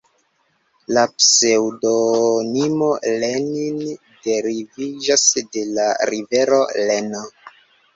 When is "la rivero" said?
5.79-6.67